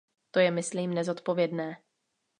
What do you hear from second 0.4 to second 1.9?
myslím nezodpovědné.